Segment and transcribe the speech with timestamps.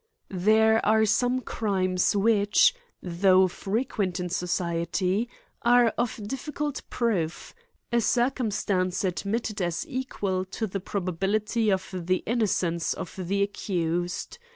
[0.33, 5.29] There are some crimes which, though frequent m society,
[5.63, 7.53] ^re of difficult prpof,
[7.93, 13.43] a circumstance admitted as equal to the > probability of the inno cence of the
[13.43, 14.39] accused.